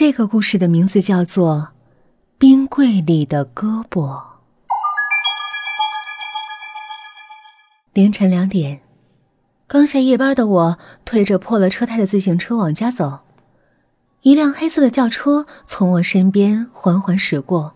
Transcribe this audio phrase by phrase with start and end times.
[0.00, 1.56] 这个故事的名字叫做
[2.38, 4.06] 《冰柜里的胳膊》。
[7.94, 8.80] 凌晨两点，
[9.66, 13.18] 刚下夜班的我推着破了车胎的自行车往家走，
[14.20, 17.74] 一辆黑色的轿车从我身边缓缓驶过，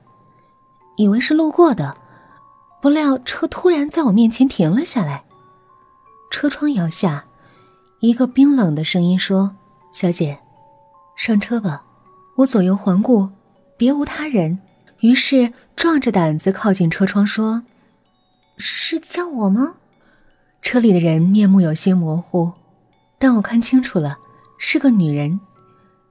[0.94, 1.96] 以为是路过的，
[2.80, 5.24] 不料车突然在我面前停了下来。
[6.30, 7.24] 车窗摇下，
[7.98, 9.56] 一个冰冷的声音说
[9.90, 10.38] ：“小姐，
[11.16, 11.86] 上车吧。”
[12.36, 13.28] 我左右环顾，
[13.76, 14.58] 别无他人，
[15.00, 17.62] 于是壮着胆子靠近车窗说
[18.56, 19.74] ：“是叫我吗？”
[20.62, 22.52] 车里的人面目有些模糊，
[23.18, 24.18] 但我看清楚了，
[24.58, 25.40] 是个女人，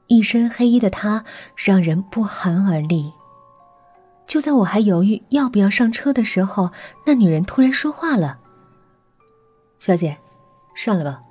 [0.07, 3.11] 一身黑衣的她让人不寒而栗。
[4.27, 6.69] 就在我还犹豫要不要上车的时候，
[7.05, 8.39] 那女人突然说话了
[9.79, 10.17] ：“小姐，
[10.75, 11.21] 上来吧，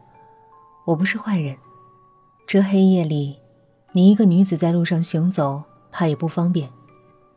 [0.84, 1.56] 我不是坏人，
[2.46, 3.38] 这黑夜里。”
[3.92, 6.70] 你一个女子在路上行走，怕也不方便。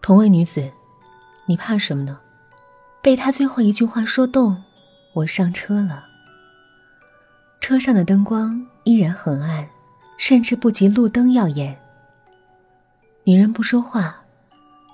[0.01, 0.71] 同为女子，
[1.47, 2.19] 你怕什么呢？
[3.01, 4.63] 被他最后一句话说动，
[5.13, 6.05] 我上车了。
[7.59, 9.67] 车上的灯光依然很暗，
[10.17, 11.79] 甚至不及路灯耀眼。
[13.23, 14.23] 女人不说话，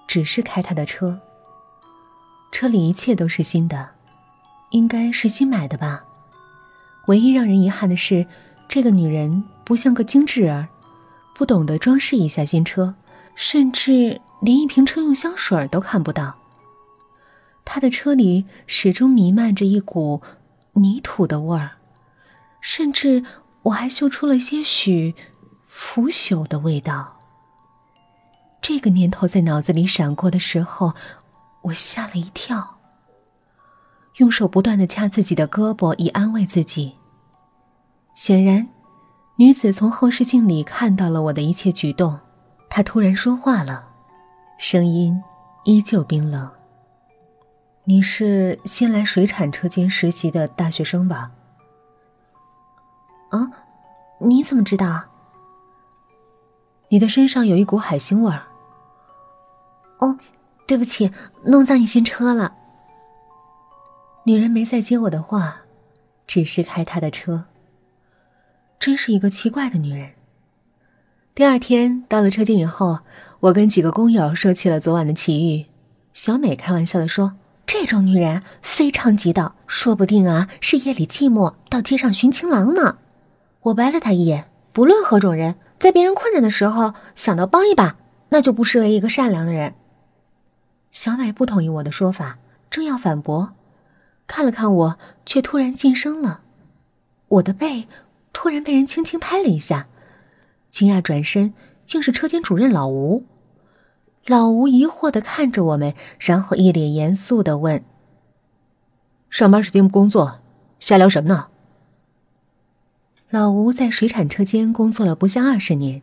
[0.07, 1.19] 只是开她的车。
[2.51, 3.89] 车里一切都是新的，
[4.69, 6.05] 应该是新买的吧。
[7.07, 8.25] 唯一让人遗憾的是，
[8.67, 10.67] 这个女人不像个精致儿。
[11.39, 12.95] 不懂得装饰一下新车，
[13.33, 16.35] 甚至连一瓶车用香水都看不到。
[17.63, 20.21] 他的车里始终弥漫着一股
[20.73, 21.77] 泥土的味儿，
[22.59, 23.23] 甚至
[23.61, 25.15] 我还嗅出了些许
[25.69, 27.17] 腐朽的味道。
[28.61, 30.93] 这个念头在脑子里闪过的时候，
[31.61, 32.79] 我吓了一跳，
[34.17, 36.95] 用手不断的掐自己的胳膊以安慰自己。
[38.13, 38.67] 显然。
[39.39, 42.19] 女子从后视镜里看到了我的一切举动，
[42.69, 43.87] 她突然说话了，
[44.57, 45.23] 声音
[45.63, 46.51] 依旧冰冷。
[47.85, 51.31] 你是新来水产车间实习的大学生吧？
[53.29, 53.49] 啊，
[54.19, 55.05] 你怎么知道？
[56.89, 58.43] 你的身上有一股海腥味儿。
[59.99, 60.17] 哦，
[60.67, 61.13] 对不起，
[61.45, 62.53] 弄脏你新车了。
[64.25, 65.61] 女人没再接我的话，
[66.27, 67.45] 只是开她的车。
[68.79, 70.11] 真是一个奇怪的女人。
[71.35, 72.99] 第二天到了车间以后，
[73.41, 75.65] 我跟几个工友说起了昨晚的奇遇。
[76.13, 77.33] 小美开玩笑的说
[77.67, 82.97] ：“这种女人非常急躁，说不定啊是夜里寂寞到街上寻情郎呢。”
[83.63, 84.45] 我白了她一眼。
[84.71, 87.97] 不论何种人，在别人困难的时候想到帮一把，
[88.29, 89.73] 那就不失为一个善良的人。
[90.91, 92.37] 小美不同意我的说法，
[92.69, 93.53] 正要反驳，
[94.25, 96.41] 看了看我，却突然噤声了。
[97.27, 97.87] 我的背。
[98.31, 99.87] 突然被人轻轻拍了一下，
[100.69, 101.53] 惊讶转身，
[101.85, 103.25] 竟是车间主任老吴。
[104.25, 107.83] 老吴疑惑的看着我们，然后一脸严肃的问
[109.29, 110.41] ：“上班时间不工作，
[110.79, 111.47] 瞎聊什么呢？”
[113.31, 116.01] 老吴在水产车间工作了不下二十年，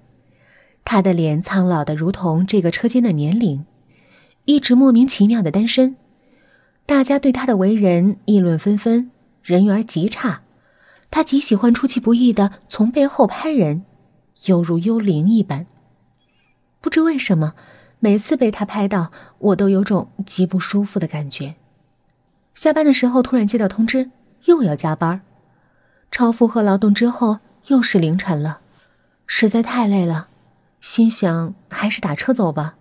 [0.84, 3.65] 他的脸苍老的如同这个车间的年龄，
[4.44, 5.97] 一直莫名其妙的单身，
[6.84, 9.10] 大家对他的为人议论纷纷，
[9.42, 10.42] 人缘极差。
[11.10, 13.84] 他极喜欢出其不意的从背后拍人，
[14.46, 15.66] 犹如幽灵一般。
[16.80, 17.54] 不知为什么，
[17.98, 21.54] 每次被他拍到，我都有种极不舒服的感觉。
[22.54, 24.10] 下班的时候突然接到通知，
[24.44, 25.22] 又要加班，
[26.10, 28.60] 超负荷劳动之后又是凌晨了，
[29.26, 30.28] 实在太累了，
[30.80, 32.76] 心想还是打车走吧。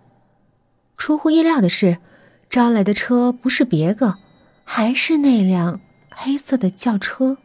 [0.96, 1.98] 出乎意料的是，
[2.48, 4.16] 招来的车不是别个，
[4.64, 7.38] 还是那辆黑色的轿车。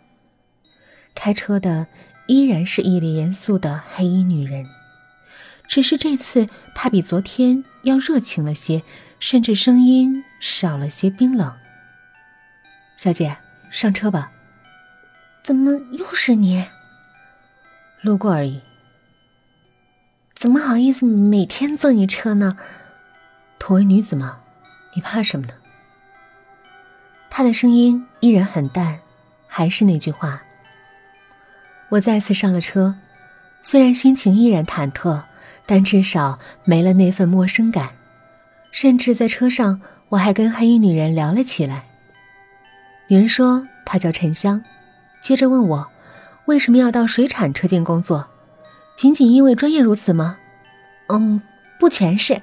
[1.13, 1.87] 开车的
[2.27, 4.67] 依然是一脸严肃的黑衣女人，
[5.67, 8.83] 只是这次她比昨天要热情了些，
[9.19, 11.53] 甚至声音少了些冰冷。
[12.97, 13.37] 小姐，
[13.71, 14.31] 上车吧。
[15.43, 16.65] 怎么又是你？
[18.01, 18.61] 路过而已。
[20.35, 22.57] 怎么好意思每天坐你车呢？
[23.59, 24.39] 同为女子嘛，
[24.95, 25.53] 你怕什么呢？
[27.29, 28.99] 她的声音依然很淡，
[29.47, 30.43] 还是那句话。
[31.91, 32.95] 我再次上了车，
[33.61, 35.23] 虽然心情依然忐忑，
[35.65, 37.89] 但至少没了那份陌生感。
[38.71, 41.83] 甚至在车上，我还跟黑衣女人聊了起来。
[43.07, 44.63] 女人说她叫沉香，
[45.21, 45.87] 接着问我
[46.45, 48.25] 为什么要到水产车间工作，
[48.95, 50.37] 仅仅因为专业如此吗？
[51.07, 51.41] 嗯，
[51.77, 52.41] 不全是。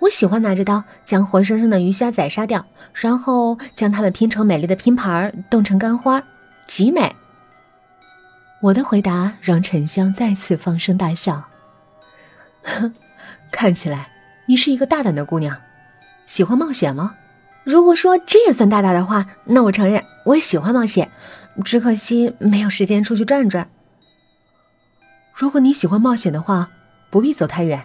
[0.00, 6.22] 我喜欢拿着刀将活生生的鱼虾宰杀掉，然后将它们拼成美丽的拼盘，冻成干花，
[6.66, 7.16] 极美。
[8.62, 11.42] 我的回答让沉香再次放声大笑。
[13.50, 14.08] 看起来
[14.46, 15.56] 你是一个大胆的姑娘，
[16.26, 17.16] 喜欢冒险吗？
[17.64, 21.10] 如果说这也算大胆的话，那我承认我喜欢冒险，
[21.64, 23.68] 只可惜没有时间出去转转。
[25.34, 26.70] 如果你喜欢冒险的话，
[27.10, 27.84] 不必走太远，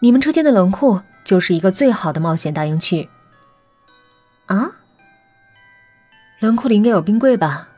[0.00, 3.08] 你们车间的冷库就是一个最好的冒险大营区。
[4.46, 4.72] 啊，
[6.40, 7.68] 冷库里应该有冰柜吧？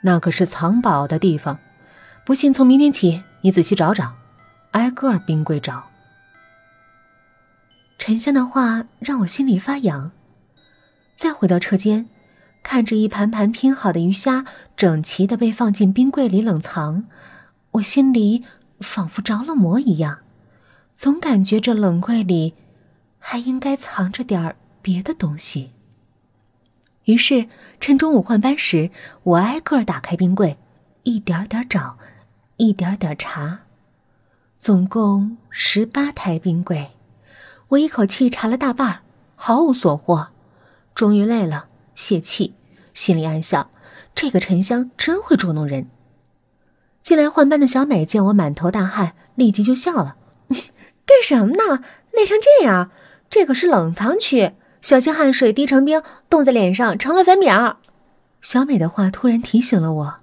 [0.00, 1.58] 那可是藏宝的地方。
[2.26, 4.12] 不信，从明天起你仔细找找，
[4.72, 5.86] 挨个冰柜找。
[7.98, 10.10] 沉香的话让我心里发痒。
[11.14, 12.08] 再回到车间，
[12.64, 14.44] 看着一盘盘拼好的鱼虾
[14.76, 17.04] 整齐的被放进冰柜里冷藏，
[17.70, 18.42] 我心里
[18.80, 20.18] 仿佛着了魔一样，
[20.94, 22.54] 总感觉这冷柜里
[23.20, 25.70] 还应该藏着点别的东西。
[27.04, 27.46] 于是，
[27.78, 28.90] 趁中午换班时，
[29.22, 30.58] 我挨个打开冰柜，
[31.04, 31.96] 一点点找，
[32.58, 33.60] 一点点查，
[34.56, 36.92] 总共十八台冰柜，
[37.68, 39.00] 我一口气查了大半，
[39.34, 40.28] 毫无所获。
[40.94, 42.54] 终于累了，泄气，
[42.94, 43.70] 心里暗笑：
[44.14, 45.88] 这个沉香真会捉弄人。
[47.02, 50.16] 进来换班的小美见我满头大汗，立即就笑了
[51.04, 51.84] ：“干什么呢？
[52.12, 52.90] 累成这样？
[53.28, 57.76] 这可是冷藏区，小心汗水滴成冰，冻在脸上成了粉饼。”
[58.40, 60.14] 小美的话突然提醒了我，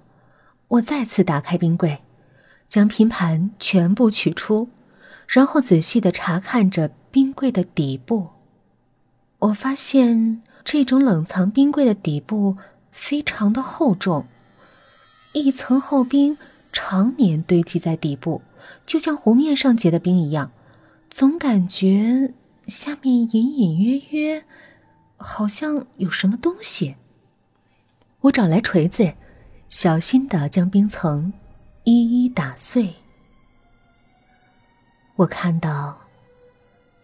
[0.66, 2.02] 我再次打开冰柜，
[2.74, 4.68] 将拼盘全部取出，
[5.28, 8.30] 然后仔细的查看着冰柜的底部。
[9.38, 10.42] 我发现。
[10.64, 12.56] 这种冷藏冰柜的底部
[12.90, 14.26] 非常的厚重，
[15.34, 16.38] 一层厚冰
[16.72, 18.40] 常年堆积在底部，
[18.86, 20.50] 就像湖面上结的冰一样，
[21.10, 22.32] 总感觉
[22.66, 24.42] 下面隐隐约约
[25.18, 26.96] 好像有什么东西。
[28.22, 29.12] 我找来锤子，
[29.68, 31.30] 小心的将冰层
[31.84, 32.94] 一一打碎。
[35.16, 36.00] 我看到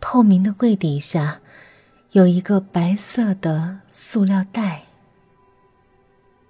[0.00, 1.40] 透明的柜底下。
[2.12, 4.82] 有一个白色的塑料袋，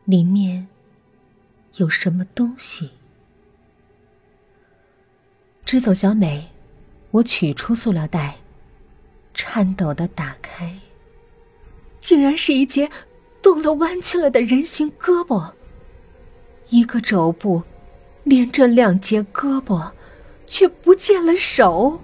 [0.07, 0.69] 里面
[1.75, 2.93] 有什么东西？
[5.67, 6.49] 支走小美，
[7.11, 8.39] 我取出塑料袋，
[9.35, 10.81] 颤抖的打开，
[12.01, 12.91] 竟然是一截
[13.43, 15.53] 动了弯曲了的人形胳膊。
[16.71, 17.63] 一个肘部
[18.31, 19.91] 连着两截胳膊，
[20.47, 22.01] 却不见了手。